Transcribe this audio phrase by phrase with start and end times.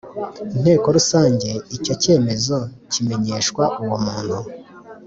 [0.55, 2.57] Inteko Rusange Icyo cyemezo
[2.91, 4.37] kimenyeshwa uwomuntu